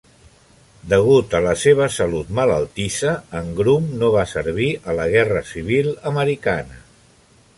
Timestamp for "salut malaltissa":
1.97-3.13